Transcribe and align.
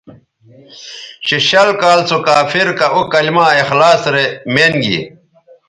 چہ 1.25 1.37
شل 1.47 1.69
کال 1.81 1.99
سو 2.09 2.17
کافر 2.27 2.67
کہ 2.77 2.87
او 2.95 2.99
کلما 3.13 3.45
اخلاص 3.63 4.01
رے 4.13 4.25
مین 4.53 4.73
گی 4.83 4.99